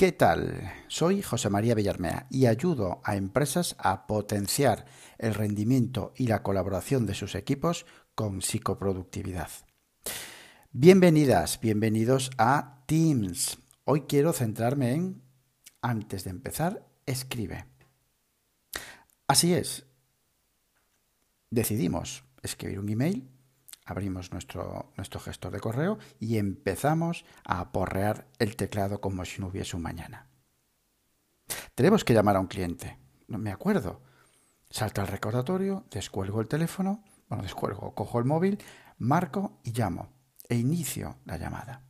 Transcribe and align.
¿Qué 0.00 0.12
tal? 0.12 0.72
Soy 0.88 1.20
José 1.20 1.50
María 1.50 1.74
Villarmea 1.74 2.26
y 2.30 2.46
ayudo 2.46 3.02
a 3.04 3.16
empresas 3.16 3.76
a 3.78 4.06
potenciar 4.06 4.86
el 5.18 5.34
rendimiento 5.34 6.14
y 6.16 6.26
la 6.26 6.42
colaboración 6.42 7.04
de 7.04 7.12
sus 7.12 7.34
equipos 7.34 7.84
con 8.14 8.40
psicoproductividad. 8.40 9.50
Bienvenidas, 10.72 11.60
bienvenidos 11.60 12.30
a 12.38 12.82
Teams. 12.86 13.58
Hoy 13.84 14.04
quiero 14.08 14.32
centrarme 14.32 14.94
en, 14.94 15.22
antes 15.82 16.24
de 16.24 16.30
empezar, 16.30 16.88
escribe. 17.04 17.66
Así 19.26 19.52
es, 19.52 19.84
decidimos 21.50 22.24
escribir 22.42 22.78
un 22.78 22.88
email 22.88 23.28
abrimos 23.90 24.32
nuestro, 24.32 24.92
nuestro 24.96 25.20
gestor 25.20 25.52
de 25.52 25.60
correo 25.60 25.98
y 26.18 26.38
empezamos 26.38 27.24
a 27.44 27.60
aporrear 27.60 28.28
el 28.38 28.56
teclado 28.56 29.00
como 29.00 29.24
si 29.24 29.40
no 29.40 29.48
hubiese 29.48 29.76
un 29.76 29.82
mañana. 29.82 30.26
Tenemos 31.74 32.04
que 32.04 32.14
llamar 32.14 32.36
a 32.36 32.40
un 32.40 32.46
cliente. 32.46 32.98
No 33.28 33.38
me 33.38 33.50
acuerdo. 33.50 34.02
Salta 34.70 35.02
el 35.02 35.08
recordatorio, 35.08 35.84
descuelgo 35.90 36.40
el 36.40 36.46
teléfono, 36.48 37.02
bueno, 37.28 37.42
descuelgo, 37.42 37.94
cojo 37.94 38.18
el 38.18 38.24
móvil, 38.24 38.58
marco 38.98 39.58
y 39.64 39.72
llamo 39.72 40.12
e 40.48 40.56
inicio 40.56 41.16
la 41.24 41.36
llamada. 41.36 41.82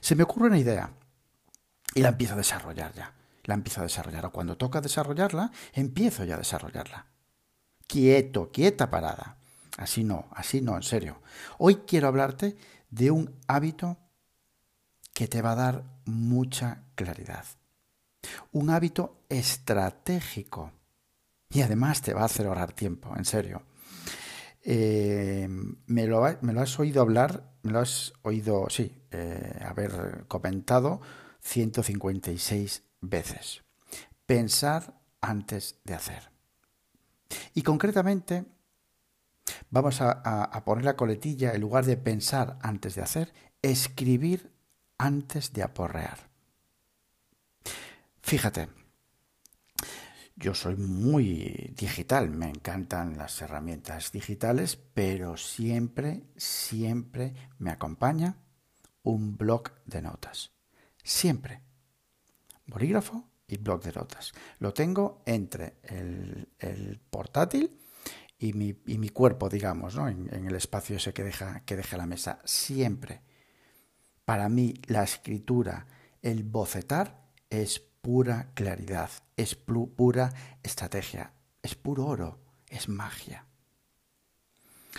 Se 0.00 0.16
me 0.16 0.24
ocurre 0.24 0.48
una 0.48 0.58
idea 0.58 0.90
y 1.94 2.02
la 2.02 2.08
empiezo 2.08 2.34
a 2.34 2.38
desarrollar 2.38 2.92
ya. 2.92 3.12
La 3.44 3.54
empiezo 3.54 3.80
a 3.80 3.84
desarrollar. 3.84 4.26
O 4.26 4.32
cuando 4.32 4.56
toca 4.56 4.80
desarrollarla, 4.80 5.52
empiezo 5.72 6.24
ya 6.24 6.34
a 6.34 6.38
desarrollarla. 6.38 7.06
Quieto, 7.86 8.50
quieta 8.50 8.90
parada. 8.90 9.38
Así 9.76 10.04
no, 10.04 10.28
así 10.32 10.60
no, 10.60 10.76
en 10.76 10.82
serio. 10.82 11.20
Hoy 11.58 11.76
quiero 11.86 12.08
hablarte 12.08 12.56
de 12.90 13.10
un 13.10 13.34
hábito 13.46 13.98
que 15.12 15.28
te 15.28 15.42
va 15.42 15.52
a 15.52 15.56
dar 15.56 15.84
mucha 16.04 16.84
claridad. 16.94 17.44
Un 18.52 18.70
hábito 18.70 19.24
estratégico. 19.28 20.72
Y 21.50 21.62
además 21.62 22.02
te 22.02 22.14
va 22.14 22.22
a 22.22 22.26
hacer 22.26 22.46
ahorrar 22.46 22.72
tiempo, 22.72 23.14
en 23.16 23.24
serio. 23.24 23.62
Eh, 24.62 25.48
me, 25.86 26.06
lo, 26.06 26.24
has 26.24 26.80
oído 26.80 27.00
hablar, 27.00 27.52
me 27.62 27.72
lo 27.72 27.80
has 27.80 28.12
oído, 28.22 28.66
sí, 28.68 28.92
eh, 29.12 29.60
haber 29.64 30.24
comentado 30.26 31.00
156 31.40 32.82
veces. 33.00 33.62
Pensar 34.26 35.00
antes 35.20 35.78
de 35.84 35.94
hacer. 35.94 36.30
Y 37.54 37.62
concretamente 37.62 38.44
Vamos 39.70 40.00
a, 40.00 40.62
poner 40.64 40.84
la 40.84 40.96
coletilla, 40.96 41.52
en 41.52 41.60
lugar 41.60 41.84
de 41.84 41.96
pensar 41.96 42.58
antes 42.62 42.94
de 42.94 43.02
hacer, 43.02 43.32
escribir 43.62 44.52
antes 44.98 45.52
de 45.52 45.62
aporrear. 45.62 46.30
Fíjate, 48.22 48.68
yo 50.36 50.54
soy 50.54 50.76
muy 50.76 51.74
digital, 51.76 52.30
me 52.30 52.48
encantan 52.48 53.16
las 53.16 53.40
herramientas 53.40 54.12
digitales, 54.12 54.76
pero 54.76 55.36
siempre, 55.36 56.24
siempre 56.36 57.34
me 57.58 57.70
acompaña 57.70 58.36
un 59.02 59.36
blog 59.36 59.72
de 59.84 60.02
notas. 60.02 60.52
Siempre. 61.02 61.62
Bolígrafo 62.66 63.28
y 63.46 63.58
blog 63.58 63.82
de 63.82 63.92
notas. 63.92 64.32
Lo 64.58 64.74
tengo 64.74 65.22
entre 65.24 65.76
el, 65.84 66.48
el 66.58 66.98
portátil 66.98 67.78
y 68.38 68.52
mi, 68.52 68.76
y 68.86 68.98
mi 68.98 69.08
cuerpo, 69.08 69.48
digamos, 69.48 69.96
¿no? 69.96 70.08
en, 70.08 70.28
el 70.32 70.54
espacio 70.54 70.96
ese 70.96 71.12
que 71.12 71.24
deja, 71.24 71.60
que 71.64 71.76
deja 71.76 71.96
la 71.96 72.06
mesa. 72.06 72.40
Siempre. 72.44 73.22
Para 74.24 74.48
mí 74.48 74.74
la 74.86 75.02
escritura, 75.02 75.86
el 76.20 76.42
bocetar, 76.42 77.26
es 77.48 77.78
pura 77.78 78.50
claridad, 78.54 79.10
es 79.36 79.54
pura 79.54 80.32
estrategia, 80.62 81.32
es 81.62 81.74
puro 81.74 82.06
oro, 82.06 82.38
es 82.68 82.88
magia. 82.88 83.46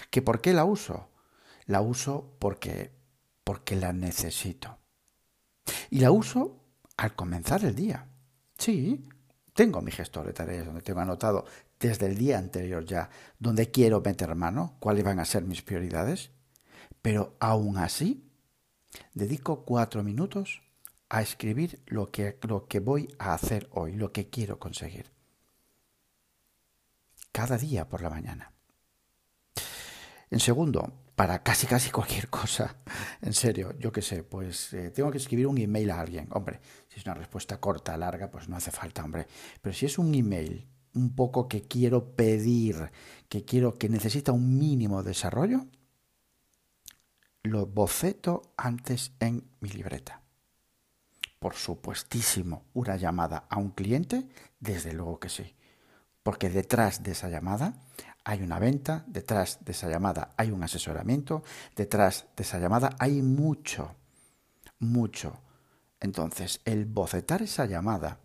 ¿Que 0.10 0.22
por 0.22 0.42
qué 0.42 0.54
la 0.54 0.66
uso? 0.66 1.10
La 1.66 1.82
uso 1.82 2.36
porque, 2.40 2.92
porque 3.44 3.76
la 3.76 3.94
necesito. 3.94 4.78
Y 5.90 6.00
la 6.00 6.12
uso 6.12 6.64
al 6.96 7.16
comenzar 7.16 7.64
el 7.66 7.76
día. 7.76 8.08
Sí, 8.58 9.08
tengo 9.54 9.82
mi 9.82 9.92
gestor 9.92 10.26
de 10.26 10.34
tareas 10.34 10.66
donde 10.66 10.82
tengo 10.82 11.02
anotado 11.02 11.46
desde 11.80 12.08
el 12.08 12.18
día 12.18 12.38
anterior 12.38 12.86
ya 12.86 13.10
donde 13.40 13.72
quiero 13.72 14.02
meter 14.02 14.34
mano, 14.36 14.76
cuáles 14.80 15.04
van 15.04 15.20
a 15.20 15.26
ser 15.26 15.44
mis 15.44 15.62
prioridades, 15.62 16.32
pero 17.02 17.36
aún 17.40 17.78
así 17.78 18.24
dedico 19.14 19.64
cuatro 19.66 20.04
minutos 20.04 20.62
a 21.10 21.22
escribir 21.22 21.82
lo 21.88 22.12
que, 22.12 22.38
lo 22.42 22.68
que 22.68 22.80
voy 22.80 23.08
a 23.20 23.34
hacer 23.34 23.68
hoy, 23.72 23.94
lo 23.94 24.12
que 24.12 24.30
quiero 24.30 24.60
conseguir. 24.60 25.12
Cada 27.32 27.58
día 27.58 27.88
por 27.88 28.02
la 28.02 28.10
mañana. 28.10 28.52
En 30.30 30.40
segundo, 30.40 30.92
para 31.16 31.42
casi 31.42 31.66
casi 31.68 31.90
cualquier 31.92 32.28
cosa. 32.30 32.76
En 33.22 33.34
serio, 33.34 33.74
yo 33.80 33.92
qué 33.92 34.02
sé, 34.02 34.24
pues 34.24 34.74
eh, 34.74 34.92
tengo 34.92 35.12
que 35.12 35.18
escribir 35.18 35.48
un 35.48 35.58
email 35.58 35.92
a 35.92 36.02
alguien. 36.02 36.28
Hombre, 36.32 36.60
si 36.90 37.00
es 37.00 37.06
una 37.06 37.16
respuesta 37.16 37.60
corta, 37.60 37.96
larga, 37.96 38.30
pues 38.30 38.50
no 38.50 38.58
hace 38.58 38.72
falta, 38.72 39.04
hombre. 39.04 39.28
Pero 39.62 39.74
si 39.74 39.86
es 39.86 39.98
un 39.98 40.14
email 40.14 40.68
un 40.98 41.16
poco 41.16 41.48
que 41.48 41.62
quiero 41.62 42.16
pedir, 42.16 42.92
que 43.30 43.46
quiero, 43.46 43.78
que 43.78 43.88
necesita 43.88 44.32
un 44.32 44.58
mínimo 44.58 45.04
desarrollo, 45.04 45.66
lo 47.44 47.66
boceto 47.68 48.54
antes 48.58 49.12
en 49.20 49.44
mi 49.62 49.70
libreta. 49.70 50.22
Por 51.40 51.54
supuestísimo, 51.54 52.66
una 52.74 52.98
llamada 52.98 53.46
a 53.50 53.58
un 53.58 53.70
cliente, 53.70 54.28
desde 54.60 54.92
luego 54.94 55.20
que 55.20 55.30
sí. 55.30 55.56
Porque 56.24 56.50
detrás 56.50 57.04
de 57.04 57.12
esa 57.12 57.30
llamada 57.30 57.76
hay 58.24 58.42
una 58.42 58.60
venta, 58.60 59.06
detrás 59.08 59.60
de 59.64 59.72
esa 59.72 59.88
llamada 59.88 60.34
hay 60.36 60.52
un 60.52 60.64
asesoramiento, 60.64 61.44
detrás 61.76 62.26
de 62.36 62.44
esa 62.44 62.60
llamada 62.60 62.96
hay 63.00 63.22
mucho, 63.22 63.96
mucho. 64.80 65.40
Entonces, 66.00 66.60
el 66.66 66.86
bocetar 66.86 67.42
esa 67.42 67.66
llamada 67.66 68.20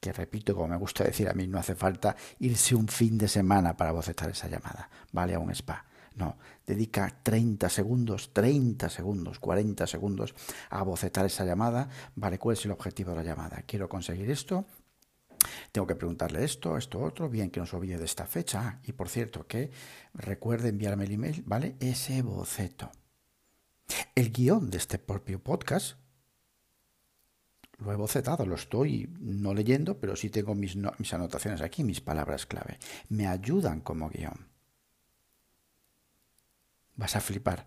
que 0.00 0.12
repito, 0.12 0.54
como 0.54 0.68
me 0.68 0.76
gusta 0.76 1.04
decir 1.04 1.28
a 1.28 1.34
mí, 1.34 1.46
no 1.46 1.58
hace 1.58 1.74
falta 1.74 2.16
irse 2.38 2.74
un 2.74 2.88
fin 2.88 3.18
de 3.18 3.28
semana 3.28 3.76
para 3.76 3.92
bocetar 3.92 4.30
esa 4.30 4.48
llamada, 4.48 4.88
¿vale? 5.12 5.34
A 5.34 5.38
un 5.38 5.50
spa. 5.50 5.84
No, 6.14 6.38
dedica 6.66 7.20
30 7.22 7.68
segundos, 7.68 8.32
30 8.32 8.88
segundos, 8.88 9.38
40 9.38 9.86
segundos 9.86 10.34
a 10.70 10.82
bocetar 10.82 11.26
esa 11.26 11.44
llamada, 11.44 11.88
¿vale? 12.14 12.38
¿Cuál 12.38 12.56
es 12.56 12.64
el 12.64 12.70
objetivo 12.70 13.10
de 13.10 13.16
la 13.16 13.22
llamada? 13.22 13.62
Quiero 13.66 13.88
conseguir 13.88 14.30
esto, 14.30 14.64
tengo 15.72 15.86
que 15.86 15.94
preguntarle 15.94 16.44
esto, 16.44 16.76
esto, 16.76 17.00
otro, 17.00 17.28
bien 17.28 17.50
que 17.50 17.60
no 17.60 17.66
se 17.66 17.76
olvide 17.76 17.98
de 17.98 18.04
esta 18.04 18.26
fecha. 18.26 18.60
Ah, 18.62 18.80
y 18.84 18.92
por 18.92 19.08
cierto, 19.08 19.46
que 19.46 19.70
recuerde 20.14 20.70
enviarme 20.70 21.04
el 21.04 21.12
email, 21.12 21.42
¿vale? 21.46 21.76
Ese 21.80 22.22
boceto. 22.22 22.90
El 24.14 24.32
guion 24.32 24.70
de 24.70 24.78
este 24.78 24.98
propio 24.98 25.42
podcast 25.42 25.98
lo 27.78 27.92
he 27.92 27.96
bocetado, 27.96 28.46
lo 28.46 28.54
estoy 28.54 29.08
no 29.20 29.52
leyendo, 29.52 29.98
pero 29.98 30.16
sí 30.16 30.30
tengo 30.30 30.54
mis, 30.54 30.76
mis 30.76 31.12
anotaciones 31.12 31.60
aquí, 31.60 31.84
mis 31.84 32.00
palabras 32.00 32.46
clave. 32.46 32.78
Me 33.10 33.26
ayudan 33.26 33.80
como 33.80 34.08
guion. 34.08 34.48
Vas 36.96 37.16
a 37.16 37.20
flipar. 37.20 37.66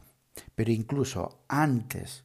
Pero 0.56 0.72
incluso 0.72 1.44
antes 1.48 2.24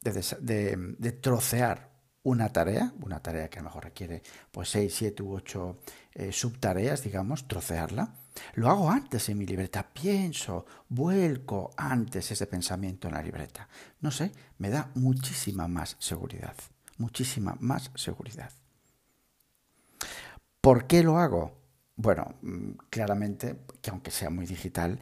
de, 0.00 0.94
de, 0.98 1.12
trocear 1.12 1.87
una 2.28 2.50
tarea, 2.50 2.92
una 3.00 3.20
tarea 3.20 3.48
que 3.48 3.58
a 3.58 3.62
lo 3.62 3.68
mejor 3.68 3.84
requiere 3.84 4.22
pues 4.50 4.68
6, 4.70 4.94
7 4.94 5.22
u 5.22 5.34
8 5.34 5.78
eh, 6.14 6.32
subtareas, 6.32 7.02
digamos, 7.02 7.48
trocearla, 7.48 8.12
lo 8.54 8.68
hago 8.68 8.90
antes 8.90 9.28
en 9.28 9.38
mi 9.38 9.46
libreta, 9.46 9.82
pienso, 9.82 10.66
vuelco 10.88 11.70
antes 11.76 12.30
ese 12.30 12.46
pensamiento 12.46 13.08
en 13.08 13.14
la 13.14 13.22
libreta. 13.22 13.68
No 14.00 14.10
sé, 14.10 14.30
me 14.58 14.68
da 14.68 14.90
muchísima 14.94 15.68
más 15.68 15.96
seguridad, 15.98 16.54
muchísima 16.98 17.56
más 17.60 17.90
seguridad. 17.94 18.52
¿Por 20.60 20.86
qué 20.86 21.02
lo 21.02 21.18
hago? 21.18 21.56
Bueno, 21.96 22.34
mm, 22.42 22.72
claramente 22.90 23.60
que 23.80 23.90
aunque 23.90 24.10
sea 24.10 24.28
muy 24.28 24.44
digital, 24.44 24.98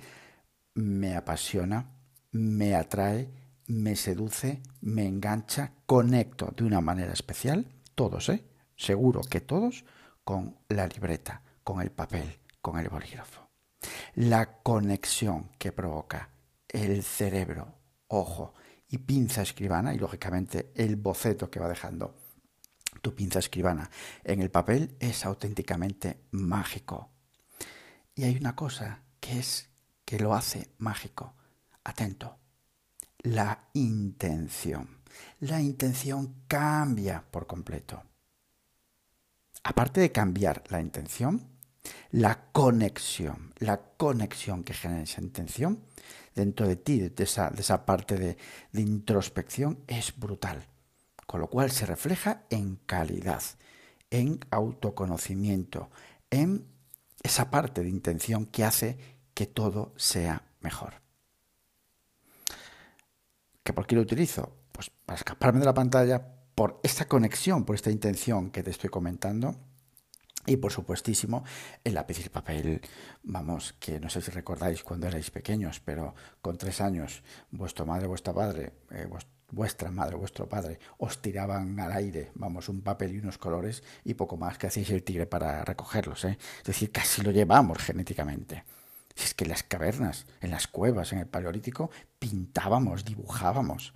me 0.74 1.16
apasiona, 1.16 1.86
me 2.30 2.74
atrae, 2.76 3.28
me 3.68 3.96
seduce, 3.96 4.62
me 4.80 5.06
engancha, 5.06 5.72
conecto 5.86 6.52
de 6.56 6.64
una 6.64 6.80
manera 6.80 7.12
especial, 7.12 7.66
todos, 7.94 8.28
¿eh? 8.28 8.44
Seguro 8.76 9.22
que 9.22 9.40
todos, 9.40 9.84
con 10.24 10.58
la 10.68 10.86
libreta, 10.86 11.42
con 11.64 11.80
el 11.80 11.90
papel, 11.90 12.38
con 12.60 12.78
el 12.78 12.88
bolígrafo. 12.88 13.48
La 14.14 14.62
conexión 14.62 15.50
que 15.58 15.72
provoca 15.72 16.30
el 16.68 17.02
cerebro, 17.02 17.74
ojo 18.08 18.54
y 18.88 18.98
pinza 18.98 19.42
escribana, 19.42 19.94
y 19.94 19.98
lógicamente 19.98 20.72
el 20.74 20.96
boceto 20.96 21.50
que 21.50 21.60
va 21.60 21.68
dejando 21.68 22.16
tu 23.02 23.14
pinza 23.14 23.38
escribana 23.38 23.90
en 24.24 24.40
el 24.40 24.50
papel 24.50 24.96
es 25.00 25.24
auténticamente 25.24 26.24
mágico. 26.30 27.10
Y 28.14 28.24
hay 28.24 28.36
una 28.36 28.56
cosa 28.56 29.02
que 29.20 29.38
es 29.38 29.68
que 30.04 30.18
lo 30.18 30.34
hace 30.34 30.70
mágico. 30.78 31.34
Atento. 31.84 32.38
La 33.26 33.70
intención. 33.72 35.00
la 35.40 35.60
intención 35.60 36.44
cambia 36.46 37.24
por 37.28 37.48
completo. 37.48 38.04
Aparte 39.64 40.00
de 40.00 40.12
cambiar 40.12 40.62
la 40.68 40.80
intención, 40.80 41.44
la 42.12 42.52
conexión, 42.52 43.52
la 43.58 43.78
conexión 43.96 44.62
que 44.62 44.74
genera 44.74 45.02
esa 45.02 45.22
intención 45.22 45.82
dentro 46.36 46.68
de 46.68 46.76
ti, 46.76 47.00
de 47.00 47.24
esa, 47.24 47.50
de 47.50 47.62
esa 47.62 47.84
parte 47.84 48.16
de, 48.16 48.38
de 48.70 48.80
introspección, 48.80 49.80
es 49.88 50.16
brutal. 50.16 50.64
Con 51.26 51.40
lo 51.40 51.50
cual 51.50 51.72
se 51.72 51.84
refleja 51.84 52.44
en 52.48 52.76
calidad, 52.86 53.42
en 54.08 54.38
autoconocimiento, 54.52 55.90
en 56.30 56.64
esa 57.24 57.50
parte 57.50 57.82
de 57.82 57.88
intención 57.88 58.46
que 58.46 58.62
hace 58.62 58.98
que 59.34 59.46
todo 59.46 59.94
sea 59.96 60.44
mejor. 60.60 61.05
¿Que 63.66 63.72
¿Por 63.72 63.84
qué 63.84 63.96
lo 63.96 64.02
utilizo? 64.02 64.52
Pues 64.70 64.92
para 65.04 65.16
escaparme 65.16 65.58
de 65.58 65.66
la 65.66 65.74
pantalla 65.74 66.24
por 66.54 66.78
esta 66.84 67.06
conexión, 67.06 67.64
por 67.64 67.74
esta 67.74 67.90
intención 67.90 68.52
que 68.52 68.62
te 68.62 68.70
estoy 68.70 68.90
comentando 68.90 69.56
y 70.46 70.56
por 70.58 70.70
supuestísimo, 70.70 71.42
el 71.82 71.94
lápiz 71.94 72.20
y 72.20 72.22
el 72.22 72.30
papel, 72.30 72.80
vamos, 73.24 73.72
que 73.80 73.98
no 73.98 74.08
sé 74.08 74.22
si 74.22 74.30
recordáis 74.30 74.84
cuando 74.84 75.08
erais 75.08 75.32
pequeños, 75.32 75.80
pero 75.80 76.14
con 76.40 76.56
tres 76.56 76.80
años, 76.80 77.24
vuestra 77.50 77.84
madre, 77.84 78.06
vuestra 78.06 78.32
padre, 78.32 78.72
eh, 78.92 79.08
vuestra 79.50 79.90
madre, 79.90 80.14
vuestro 80.14 80.48
padre, 80.48 80.78
os 80.98 81.20
tiraban 81.20 81.80
al 81.80 81.90
aire, 81.90 82.30
vamos, 82.36 82.68
un 82.68 82.82
papel 82.82 83.16
y 83.16 83.18
unos 83.18 83.36
colores 83.36 83.82
y 84.04 84.14
poco 84.14 84.36
más 84.36 84.58
que 84.58 84.68
hacéis 84.68 84.90
el 84.90 85.02
tigre 85.02 85.26
para 85.26 85.64
recogerlos, 85.64 86.24
¿eh? 86.24 86.38
Es 86.58 86.64
decir, 86.66 86.92
casi 86.92 87.20
lo 87.20 87.32
llevamos 87.32 87.78
genéticamente. 87.78 88.62
Es 89.16 89.34
que 89.34 89.44
en 89.44 89.50
las 89.50 89.62
cavernas, 89.62 90.26
en 90.40 90.50
las 90.50 90.66
cuevas, 90.66 91.12
en 91.12 91.20
el 91.20 91.26
Paleolítico, 91.26 91.90
pintábamos, 92.18 93.04
dibujábamos. 93.04 93.94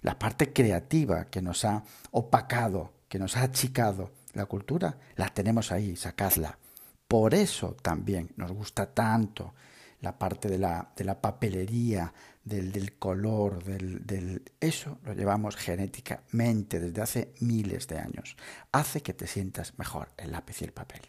La 0.00 0.18
parte 0.18 0.52
creativa 0.52 1.26
que 1.26 1.42
nos 1.42 1.64
ha 1.64 1.84
opacado, 2.10 2.92
que 3.08 3.18
nos 3.18 3.36
ha 3.36 3.42
achicado 3.42 4.12
la 4.34 4.46
cultura, 4.46 4.98
la 5.16 5.28
tenemos 5.28 5.72
ahí, 5.72 5.96
sacadla. 5.96 6.58
Por 7.06 7.34
eso 7.34 7.76
también 7.82 8.30
nos 8.36 8.52
gusta 8.52 8.92
tanto 8.92 9.54
la 10.00 10.18
parte 10.18 10.48
de 10.48 10.58
la, 10.58 10.92
de 10.94 11.04
la 11.04 11.20
papelería, 11.20 12.12
del, 12.44 12.72
del 12.72 12.98
color, 12.98 13.62
del, 13.62 14.06
del, 14.06 14.42
Eso 14.60 14.98
lo 15.04 15.12
llevamos 15.12 15.56
genéticamente 15.56 16.80
desde 16.80 17.02
hace 17.02 17.34
miles 17.40 17.86
de 17.88 17.98
años. 17.98 18.36
Hace 18.72 19.02
que 19.02 19.12
te 19.12 19.26
sientas 19.26 19.78
mejor 19.78 20.08
el 20.16 20.32
lápiz 20.32 20.62
y 20.62 20.64
el 20.64 20.72
papel. 20.72 21.00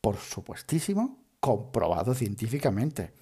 Por 0.00 0.16
supuestísimo, 0.16 1.23
comprobado 1.44 2.14
científicamente. 2.14 3.12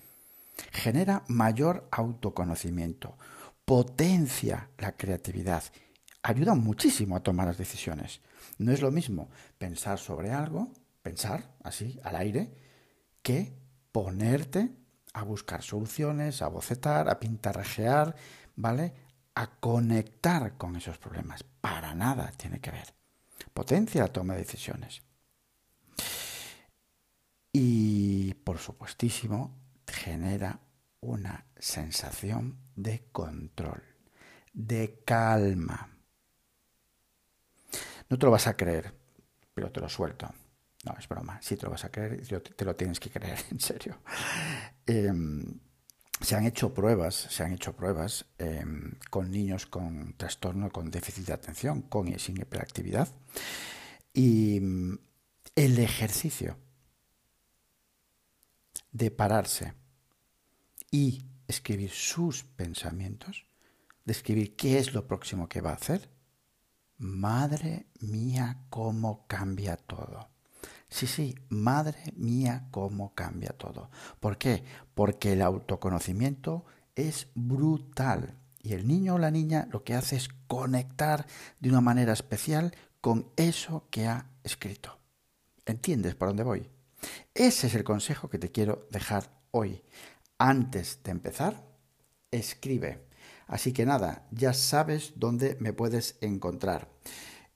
Genera 0.70 1.24
mayor 1.26 1.88
autoconocimiento, 1.90 3.18
potencia 3.64 4.68
la 4.78 4.96
creatividad 4.96 5.64
ayuda 6.22 6.54
muchísimo 6.54 7.16
a 7.16 7.20
tomar 7.24 7.48
las 7.48 7.58
decisiones. 7.58 8.20
No 8.58 8.70
es 8.70 8.80
lo 8.80 8.92
mismo 8.92 9.28
pensar 9.58 9.98
sobre 9.98 10.30
algo, 10.30 10.70
pensar 11.02 11.56
así, 11.64 11.98
al 12.04 12.14
aire, 12.14 12.54
que 13.24 13.52
ponerte 13.90 14.70
a 15.14 15.24
buscar 15.24 15.62
soluciones, 15.62 16.42
a 16.42 16.46
bocetar, 16.46 17.08
a 17.08 17.18
pintarrajear, 17.18 18.14
¿vale? 18.54 18.94
A 19.34 19.50
conectar 19.58 20.56
con 20.56 20.76
esos 20.76 20.96
problemas. 20.98 21.42
Para 21.42 21.92
nada 21.96 22.30
tiene 22.36 22.60
que 22.60 22.70
ver. 22.70 22.94
Potencia 23.52 24.02
la 24.02 24.12
toma 24.12 24.34
de 24.34 24.40
decisiones. 24.42 25.02
Y, 27.52 28.32
por 28.34 28.58
supuestísimo, 28.58 29.54
genera 29.86 30.58
una 31.00 31.44
sensación 31.58 32.56
de 32.74 33.04
control, 33.12 33.82
de 34.54 35.02
calma. 35.04 35.90
No 38.08 38.18
te 38.18 38.26
lo 38.26 38.32
vas 38.32 38.46
a 38.46 38.56
creer, 38.56 38.94
pero 39.54 39.70
te 39.70 39.80
lo 39.80 39.88
suelto. 39.88 40.32
No, 40.84 40.96
es 40.98 41.08
broma. 41.08 41.38
Sí 41.42 41.56
te 41.56 41.64
lo 41.64 41.70
vas 41.70 41.84
a 41.84 41.90
creer, 41.90 42.26
te 42.26 42.64
lo 42.64 42.74
tienes 42.74 42.98
que 42.98 43.10
creer, 43.10 43.38
en 43.50 43.60
serio. 43.60 43.98
Em, 44.86 45.60
se 46.20 46.36
han 46.36 46.46
hecho 46.46 46.72
pruebas, 46.72 47.14
se 47.14 47.42
han 47.42 47.52
hecho 47.52 47.74
pruebas 47.76 48.24
em, 48.38 48.98
con 49.10 49.30
niños 49.30 49.66
con 49.66 50.14
trastorno, 50.16 50.70
con 50.70 50.90
déficit 50.90 51.26
de 51.26 51.32
atención, 51.34 51.82
con 51.82 52.08
y 52.08 52.18
sin 52.18 52.40
hiperactividad. 52.40 53.08
Y 54.12 54.56
em, 54.56 54.98
el 55.54 55.78
ejercicio 55.78 56.56
de 58.90 59.10
pararse 59.10 59.74
y 60.90 61.24
escribir 61.48 61.90
sus 61.90 62.44
pensamientos, 62.44 63.46
de 64.04 64.12
escribir 64.12 64.56
qué 64.56 64.78
es 64.78 64.94
lo 64.94 65.06
próximo 65.06 65.48
que 65.48 65.60
va 65.60 65.70
a 65.70 65.74
hacer, 65.74 66.10
Madre 67.02 67.86
mía, 67.98 68.58
cómo 68.70 69.26
cambia 69.26 69.76
todo. 69.76 70.28
Sí, 70.88 71.08
sí, 71.08 71.34
madre 71.48 72.12
mía, 72.14 72.68
cómo 72.70 73.12
cambia 73.12 73.48
todo. 73.48 73.90
¿Por 74.20 74.38
qué? 74.38 74.62
Porque 74.94 75.32
el 75.32 75.42
autoconocimiento 75.42 76.64
es 76.94 77.26
brutal 77.34 78.38
y 78.60 78.74
el 78.74 78.86
niño 78.86 79.16
o 79.16 79.18
la 79.18 79.32
niña 79.32 79.66
lo 79.72 79.82
que 79.82 79.94
hace 79.94 80.14
es 80.14 80.28
conectar 80.46 81.26
de 81.58 81.70
una 81.70 81.80
manera 81.80 82.12
especial 82.12 82.72
con 83.00 83.26
eso 83.34 83.88
que 83.90 84.06
ha 84.06 84.30
escrito. 84.44 84.96
¿Entiendes 85.66 86.14
por 86.14 86.28
dónde 86.28 86.44
voy? 86.44 86.70
Ese 87.34 87.66
es 87.66 87.74
el 87.74 87.84
consejo 87.84 88.28
que 88.28 88.38
te 88.38 88.50
quiero 88.50 88.86
dejar 88.90 89.30
hoy. 89.50 89.82
Antes 90.38 91.00
de 91.02 91.10
empezar, 91.12 91.64
escribe 92.30 93.12
Así 93.52 93.72
que 93.74 93.84
nada, 93.84 94.26
ya 94.30 94.54
sabes 94.54 95.12
dónde 95.16 95.58
me 95.60 95.74
puedes 95.74 96.16
encontrar. 96.22 96.88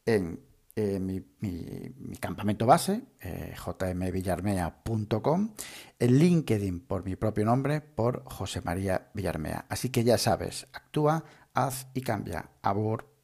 En 0.05 0.41
eh, 0.77 1.01
mi, 1.01 1.23
campamento 2.21 2.67
base, 2.67 3.03
eh, 3.21 3.55
jmvillarmea.com, 3.57 5.55
en 5.99 6.19
LinkedIn 6.19 6.81
por 6.81 7.03
mi 7.03 7.17
propio 7.17 7.47
nombre, 7.47 7.81
por 7.81 8.25
José 8.27 8.61
María 8.61 9.09
Villarmea. 9.15 9.65
Así 9.71 9.89
que 9.89 10.05
ya 10.05 10.19
sabes, 10.19 10.67
actúa, 10.75 11.25
haz 11.55 11.87
y 11.95 12.03
cambia. 12.03 12.51
Abur. 12.61 13.16